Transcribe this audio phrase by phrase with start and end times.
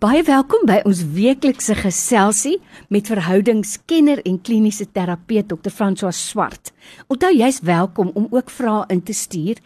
[0.00, 2.54] Baie welkom by ons weeklikse geselsie
[2.88, 5.68] met verhoudingskenner en kliniese terapeut Dr.
[5.68, 6.70] François Swart.
[7.12, 9.60] Onthou jy's welkom om ook vrae in te stuur.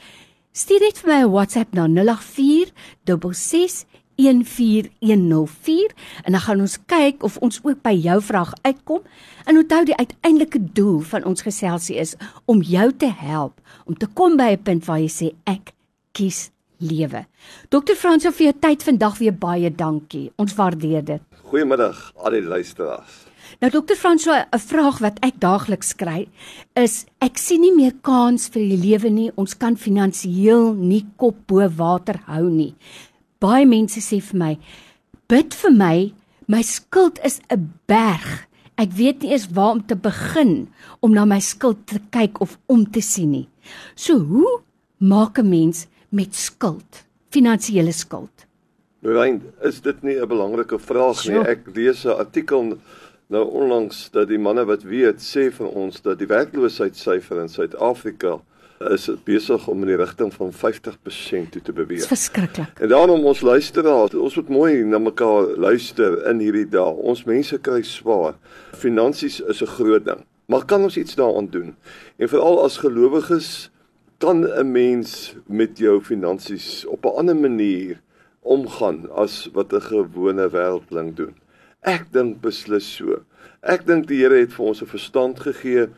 [0.50, 2.72] Stuur net vir my 'n WhatsApp na 084
[3.04, 3.86] 66
[4.16, 5.94] 14104
[6.24, 9.02] en dan gaan ons kyk of ons ook by jou vraag uitkom.
[9.46, 14.06] En onthou die uiteindelike doel van ons geselsie is om jou te help om te
[14.06, 15.72] kom by 'n punt waar jy sê ek
[16.12, 16.50] kies
[16.84, 17.24] lewe.
[17.72, 20.30] Dokter Frans, vir jou tyd vandag weer baie dankie.
[20.36, 21.22] Ons waardeer dit.
[21.50, 23.22] Goeiemiddag al die luisteraars.
[23.60, 26.28] Nou dokter Frans, 'n vraag wat ek daagliks kry
[26.74, 29.30] is ek sien nie meer kans vir die lewe nie.
[29.36, 32.74] Ons kan finansiëel nie kop bo water hou nie
[33.44, 34.52] baie mense sê vir my
[35.30, 35.96] bid vir my
[36.54, 38.46] my skuld is 'n berg
[38.82, 40.52] ek weet nie eens waar om te begin
[41.02, 43.48] om na my skuld te kyk of om te sien nie
[43.94, 44.62] so hoe
[44.98, 47.04] maak 'n mens met skuld
[47.34, 48.48] finansiële skuld
[49.04, 52.78] Rein is dit nie 'n belangrike vraag nie ek lees 'n artikel
[53.34, 58.38] nou onlangs dat die manne wat weet sê vir ons dat die werkloosheidssyfer in Suid-Afrika
[58.90, 62.02] is besig om in die rigting van 50% toe te beweeg.
[62.02, 62.80] Dis verskriklik.
[62.82, 66.92] En daarom ons luisteraars, ons moet mooi na mekaar luister in hierdie dae.
[67.04, 68.34] Ons mense kry swaar.
[68.76, 70.24] Finansies is 'n groot ding.
[70.46, 71.76] Maar kan ons iets daaraan doen?
[72.18, 73.70] En veral as gelowiges
[74.24, 78.00] kan 'n mens met jou finansies op 'n ander manier
[78.42, 81.34] omgaan as wat 'n gewone wêreldling doen.
[81.82, 83.22] Ek dink beslis so.
[83.62, 85.88] Ek dink die Here het vir ons 'n verstand gegee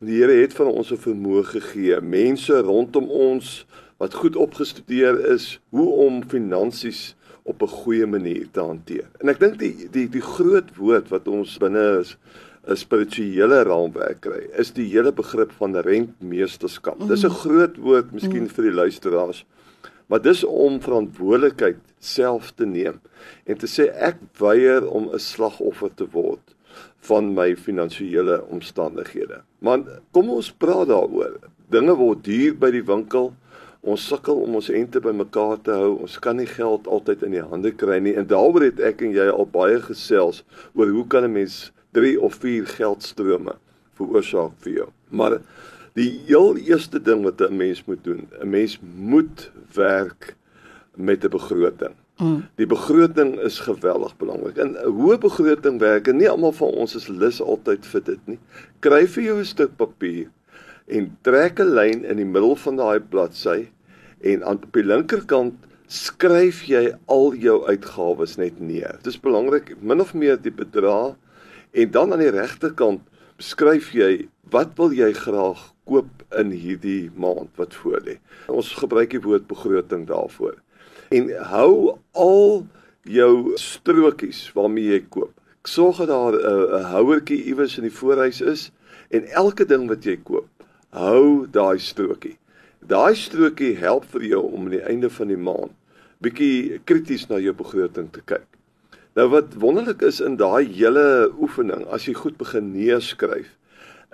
[0.00, 3.66] Die Here het vir ons 'n vermoë gegee, mense rondom ons
[4.00, 9.10] wat goed opgestudeer is hoe om finansies op 'n goeie manier te hanteer.
[9.20, 12.16] En ek dink die die die groot woord wat ons binne is
[12.70, 17.00] 'n spirituele raamwerk kry, is die hele begrip van rentmeesterskap.
[17.00, 17.08] Mm.
[17.08, 18.54] Dis 'n groot woord miskien mm.
[18.54, 19.44] vir die luisteraars.
[20.06, 23.00] Maar dis om verantwoordelikheid self te neem
[23.44, 26.54] en te sê ek weier om 'n slagoffer te word
[27.10, 29.42] van my finansiële omstandighede.
[29.58, 31.38] Man, kom ons praat daaroor.
[31.70, 33.32] Dinge word duur by die winkel.
[33.80, 36.00] Ons sukkel om ons ente bymekaar te hou.
[36.04, 38.14] Ons kan nie geld altyd in die hande kry nie.
[38.14, 40.44] En daaroor het ek en jy al baie gesels
[40.74, 43.56] oor hoe kan 'n mens 3 of 4 geldstrome
[43.98, 44.88] veroorsaak vir jou.
[45.08, 45.40] Maar
[45.98, 50.36] die heel eerste ding wat 'n mens moet doen, 'n mens moet werk
[50.96, 51.94] met 'n begroting.
[52.20, 52.44] Mm.
[52.54, 54.56] Die begroting is geweldig belangrik.
[54.56, 58.26] En 'n hoë begroting werk en nie almal van ons is lus altyd vir dit
[58.26, 58.38] nie.
[58.80, 60.28] Kry vir jou 'n stuk papier
[60.86, 63.68] en trek 'n lyn in die middel van daai bladsy
[64.20, 65.54] en aan die linkerkant
[65.86, 68.98] skryf jy al jou uitgawes net neer.
[69.02, 71.16] Dit is belangrik min of meer die bedrag
[71.72, 73.02] en dan aan die regterkant
[73.38, 78.18] skryf jy wat wil jy graag koop in hierdie maand wat voor lê.
[78.48, 80.58] Ons gebruik die woord begroting daarvoor
[81.10, 82.66] en hou al
[83.02, 85.32] jou strokies waarmee jy koop.
[85.66, 88.70] Sorg dat daar 'n uh, houertjie iewers in die voorhuis is
[89.10, 90.48] en elke ding wat jy koop,
[90.90, 92.38] hou daai strokie.
[92.80, 95.74] Daai strokie help vir jou om aan die einde van die maand
[96.20, 98.49] bietjie krities na jou begroting te kyk.
[99.20, 103.50] Nou wat wonderlik is in daai hele oefening, as jy goed begin neerskryf,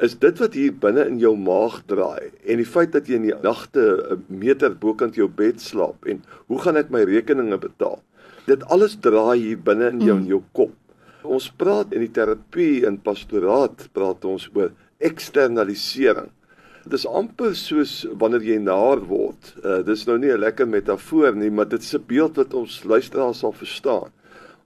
[0.03, 3.29] is dit wat hier binne in jou maag draai en die feit dat jy in
[3.29, 3.85] die nagte
[4.17, 8.03] 'n meter bokant jou bed slaap en hoe gaan ek my rekeninge betaal?
[8.49, 10.25] Dit alles draai hier binne in jou mm.
[10.25, 10.75] in jou kop.
[11.23, 16.33] Ons praat in die terapie en pastoraat praat ons oor eksternalisering.
[16.83, 19.55] Dit is amper soos wanneer jy naar word.
[19.63, 22.83] Uh, dis nou nie 'n lekker metafoor nie, maar dit is 'n beeld wat ons
[22.85, 24.11] luisteraars sal verstaan.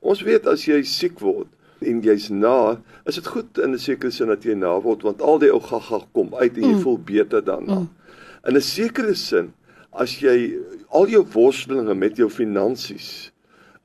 [0.00, 1.48] Ons weet as jy siek word,
[1.80, 5.22] en jy's na, is dit goed in 'n sekere sin dat jy na word want
[5.22, 6.82] al die ou gaga kom uit en jy mm.
[6.84, 7.80] voel beter daarna.
[7.80, 7.88] Mm.
[8.48, 9.52] In 'n sekere sin
[9.92, 13.32] as jy al jou worstelinge met jou finansies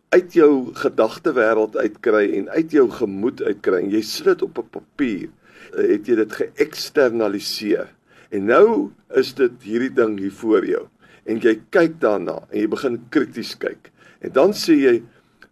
[0.10, 4.70] uit jou gedagtewêreld uitkry en uit jou gemoed uitkry en jy sit dit op 'n
[4.70, 5.30] papier,
[5.74, 7.88] eh, het jy dit geëksternaliseer.
[8.32, 10.88] En nou is dit hierdie ding hier voor jou
[11.26, 13.92] en jy kyk daarna en jy begin krities kyk.
[14.22, 15.04] En dan sê jy,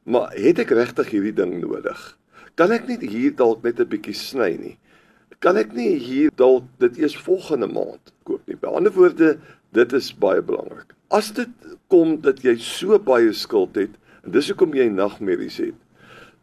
[0.03, 2.17] maar het ek regtig hierdie ding nodig?
[2.59, 4.77] kan ek nie hier dalk net 'n bietjie sny nie.
[5.41, 8.55] Kan ek nie hier dalk dit eers volgende maand koop nie.
[8.55, 9.37] By ander woorde,
[9.73, 10.93] dit is baie belangrik.
[11.09, 11.49] As dit
[11.89, 13.89] kom dat jy so baie skuld het
[14.23, 15.75] en dis hoekom jy nagmerries het,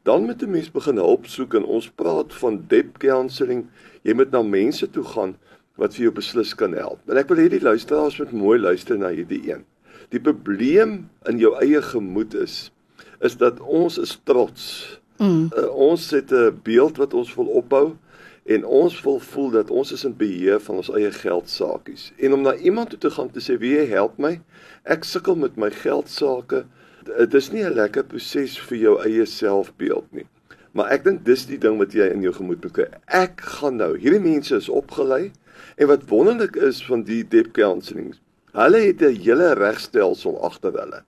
[0.04, 3.68] dan moet 'n mens begin hulp soek en ons praat van debt counselling.
[4.02, 5.36] Jy moet na mense toe gaan
[5.76, 6.98] wat vir jou beslis kan help.
[7.08, 9.64] En ek wil hê die luisteraars moet mooi luister na hierdie een.
[10.10, 12.72] Die probleem in jou eie gemoed is
[13.20, 15.50] is dat ons is trots Mm.
[15.56, 17.96] Uh, ons het 'n beeld wat ons wil opbou
[18.44, 22.12] en ons wil voel dat ons is in beheer van ons eie geld sakies.
[22.16, 24.40] En om na iemand toe te gaan te sê wie help my?
[24.82, 26.64] Ek sukkel met my geld sake.
[27.04, 30.26] dit is nie 'n lekker proses vir jou eie selfbeeld nie.
[30.72, 32.88] Maar ek dink dis die ding wat jy in jou gemoed moet kry.
[33.06, 35.32] Ek gaan nou, hierdie mense is opgelei
[35.76, 38.14] en wat wonderlik is van die deep counselling.
[38.52, 41.02] Hulle het 'n hele regstelsel agter hulle.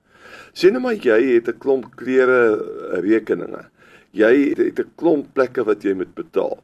[0.52, 3.64] Sien nou maar jy het 'n klomp klere rekeninge.
[4.12, 6.58] Jy het 'n klomp plekke wat jy moet betaal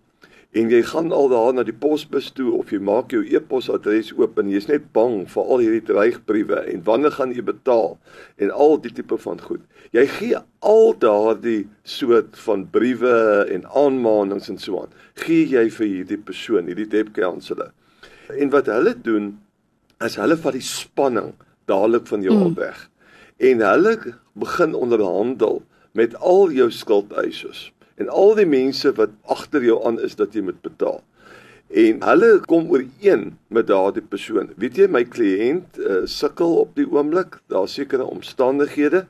[0.57, 4.39] en jy gaan al daar na die posbus toe of jy maak jou e-posadres oop
[4.41, 7.99] en jy's net bang vir al hierdie dreigbriewe en wanneer gaan jy betaal
[8.41, 9.61] en al die tipe van goed.
[9.93, 14.95] Jy gee al daardie soort van briewe en aanmaninge en so aan.
[15.21, 17.75] Gee jy vir hierdie persoon, hierdie debt counselor.
[18.33, 19.35] En wat hulle doen
[20.05, 21.35] is hulle vat die spanning
[21.69, 22.55] dadelik van jou mm.
[22.57, 22.89] weg.
[23.39, 23.99] En hulle
[24.33, 25.63] begin onderhandel
[25.93, 27.69] met al jou skuldeisers
[27.99, 31.01] en al die mense wat agter jou aan is dat jy moet betaal.
[31.69, 34.51] En hulle kom ooreen met daardie persoon.
[34.57, 39.05] Weet jy my kliënt uh, sukkel op die oomblik, daar's sekere omstandighede,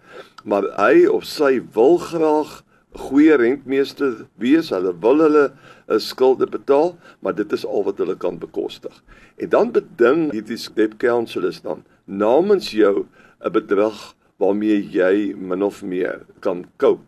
[0.44, 2.58] maar hy of sy wil graag
[2.98, 4.72] goeie rentmeester wees.
[4.74, 9.02] Hulle wil hulle 'n uh, skulde betaal, maar dit is al wat hulle kan bekostig.
[9.36, 13.06] En dan beding hierdie debt counselors dan namens jou
[13.40, 17.02] 'n bedrag waarmee jy min of meer kan cope.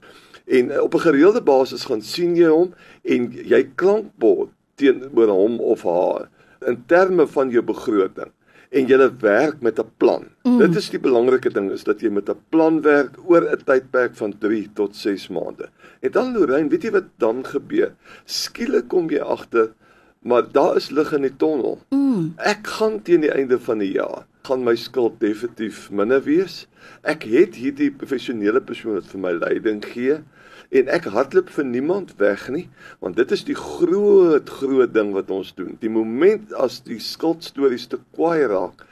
[0.50, 5.60] En uh, op 'n gereelde basis gaan sien jy hom en jy klankbord teenoor hom
[5.60, 6.28] of haar
[6.66, 8.32] in terme van jou begroting
[8.70, 10.24] en jy werk met 'n plan.
[10.42, 10.58] Mm.
[10.58, 14.14] Dit is die belangrike ding is dat jy met 'n plan werk oor 'n tydperk
[14.14, 15.68] van 3 tot 6 maande.
[16.00, 17.94] En dan Lorraine, weet jy wat dan gebeur?
[18.24, 19.72] Skielik kom jy agter
[20.20, 21.78] maar daar is lig in die tonnel.
[21.88, 22.32] Mm.
[22.36, 26.66] Ek gaan teen die einde van die jaar gaan my skuld definitief minder wees.
[27.02, 30.20] Ek het hierdie professionele persoon wat vir my leiding gee
[30.70, 32.66] en ek hardloop vir niemand weg nie
[33.02, 35.76] want dit is die groot groot ding wat ons doen.
[35.82, 38.86] Die oomblik as die skuldstories te kwaai raak,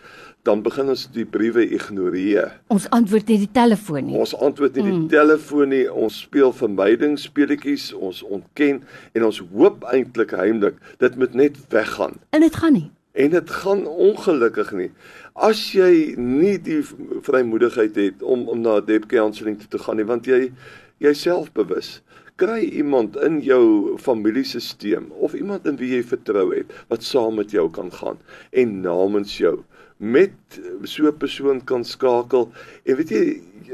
[0.49, 2.55] dan begin ons die briewe ignoreer.
[2.73, 4.17] Ons antwoord nie die telefoon nie.
[4.17, 5.01] Ons antwoord nie mm.
[5.05, 5.85] die telefoon nie.
[5.91, 8.81] Ons speel vermydingsspeletjies, ons ontken
[9.12, 12.17] en ons hoop eintlik heimlik dit moet net weggaan.
[12.33, 12.89] En dit gaan nie.
[13.12, 14.90] En dit gaan ongelukkig nie.
[15.34, 16.82] As jy nie die
[17.22, 20.52] vrymoedigheid het om om na debt counselling toe te gaan nie, want jy
[20.99, 21.99] jouself bewus
[22.38, 27.55] kry iemand in jou familiesisteem of iemand in wie jy vertrou het wat saam met
[27.55, 28.20] jou kan gaan
[28.62, 29.56] en namens jou
[29.99, 32.46] met so 'n persoon kan skakel
[32.84, 33.25] en weet jy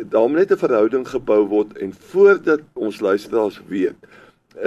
[0.09, 3.97] daar moet net 'n verhouding gebou word en voordat ons luisteraars weet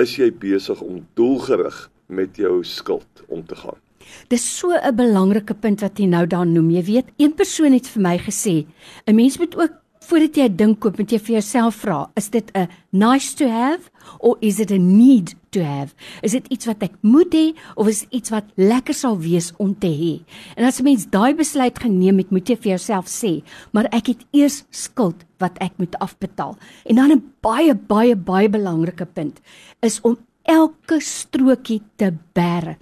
[0.05, 3.86] is jy besig om doelgerig met jou skuld om te gaan
[4.29, 6.69] Dis so 'n belangrike punt wat jy nou daar noem.
[6.69, 8.65] Jy weet, een persoon het vir my gesê,
[9.07, 9.73] 'n mens moet ook
[10.07, 13.47] voordat jy 'n ding koop, moet jy vir jouself vra, is dit 'n nice to
[13.47, 13.89] have
[14.19, 15.93] of is it a need to have?
[16.21, 19.53] Is dit iets wat ek moet hê of is dit iets wat lekker sal wees
[19.57, 20.23] om te hê?
[20.55, 24.07] En as 'n mens daai besluit geneem het, moet jy vir jouself sê, maar ek
[24.07, 26.57] het eers skuld wat ek moet afbetaal.
[26.85, 29.41] En dan 'n baie baie baie belangrike punt
[29.81, 30.17] is om
[30.47, 32.77] elke strokie te bære.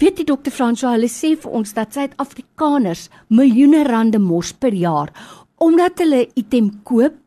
[0.00, 5.12] Weet jy dokter François, hulle sê vir ons dat Suid-Afrikaners miljoene rande mors per jaar
[5.60, 7.18] omdat hulle 'n item koop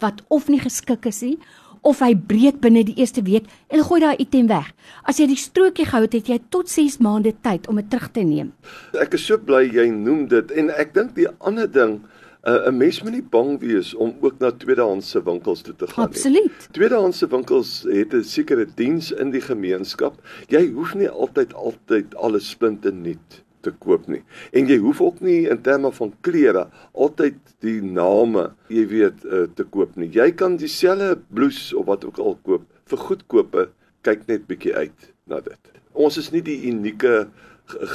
[0.00, 1.36] wat of nie geskik is nie
[1.82, 4.72] of hy breek binne die eerste week en hulle gooi daai item weg.
[5.04, 8.08] As jy die strokie gehou het, het jy tot 6 maande tyd om dit terug
[8.12, 8.52] te neem.
[8.94, 12.00] Ek is so bly jy noem dit en ek dink die ander ding
[12.46, 16.08] uh, 'n mens moet nie bang wees om ook na tweedehandse winkels toe te gaan
[16.08, 16.16] nie.
[16.16, 16.68] Absoluut.
[16.70, 20.14] Tweedehandse winkels het 'n sekere diens in die gemeenskap.
[20.48, 24.22] Jy hoef nie altyd altyd alles splinte nuut te koop nie.
[24.52, 29.46] En jy hoef ook nie in terme van klere altyd die name, jy weet, uh,
[29.54, 30.10] te koop nie.
[30.10, 33.68] Jy kan dieselfde blouse of wat ook al koop vir goedkope,
[34.02, 35.72] kyk net bietjie uit na dit.
[35.92, 37.28] Ons is nie die unieke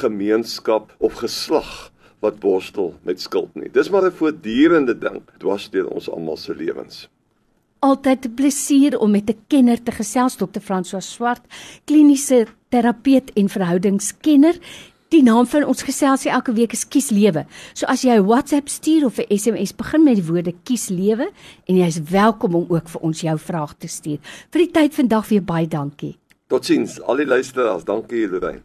[0.01, 3.69] gemeenskap of geslag wat borstel met skuld nie.
[3.71, 7.09] Dis maar 'n voortdurende ding dwars deur ons almal se lewens.
[7.79, 10.59] Altyd 'n plesier om met 'n kenner te gesels, Dr.
[10.59, 11.41] François Swart,
[11.85, 14.55] kliniese terapeut en verhoudingskenner.
[15.07, 17.45] Die naam van ons geselsie elke week is Kies Lewe.
[17.73, 21.31] So as jy 'n WhatsApp stuur of 'n SMS, begin met die woorde Kies Lewe
[21.65, 24.17] en jy is welkom om ook vir ons jou vraag te stuur.
[24.51, 26.17] Vir die tyd vandag weer baie dankie.
[26.47, 28.61] Totsiens, al die luisteraars, dankie julle.